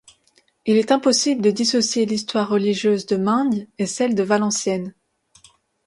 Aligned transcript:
Il 0.65 0.77
est 0.77 0.91
impossible 0.91 1.43
de 1.43 1.51
dissocier 1.51 2.07
l'histoire 2.07 2.49
religieuse 2.49 3.05
de 3.05 3.17
Maing 3.17 3.67
et 3.77 3.85
celle 3.85 4.15
de 4.15 4.23
Valenciennes. 4.23 4.95